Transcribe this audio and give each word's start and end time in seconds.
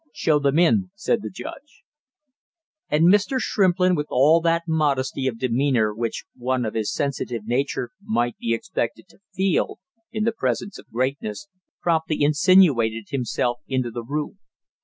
"Show 0.13 0.39
them 0.39 0.57
in!" 0.57 0.89
said 0.95 1.21
the 1.21 1.29
judge. 1.29 1.83
And 2.89 3.05
Mr. 3.05 3.37
Shrimplin 3.39 3.95
with 3.95 4.07
all 4.09 4.41
that 4.41 4.63
modesty 4.67 5.27
of 5.27 5.37
demeanor 5.37 5.93
which 5.93 6.25
one 6.35 6.65
of 6.65 6.73
his 6.73 6.91
sensitive 6.91 7.45
nature 7.45 7.91
might 8.03 8.35
be 8.39 8.51
expected 8.55 9.07
to 9.09 9.19
feel 9.35 9.77
in 10.11 10.23
the 10.23 10.31
presence 10.35 10.79
of 10.79 10.89
greatness, 10.91 11.49
promptly 11.83 12.23
insinuated 12.23 13.09
himself 13.09 13.59
into 13.67 13.91
the 13.91 14.01
room. 14.03 14.39